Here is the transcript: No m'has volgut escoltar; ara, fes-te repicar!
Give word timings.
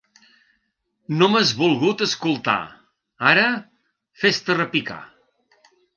No 1.17 1.27
m'has 1.33 1.51
volgut 1.59 2.01
escoltar; 2.05 2.57
ara, 3.33 3.45
fes-te 4.23 4.57
repicar! 4.61 4.99